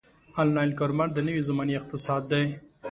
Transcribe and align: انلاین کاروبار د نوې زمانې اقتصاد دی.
انلاین 0.41 0.71
کاروبار 0.79 1.09
د 1.13 1.17
نوې 1.27 1.41
زمانې 1.49 1.73
اقتصاد 1.77 2.21
دی. 2.31 2.45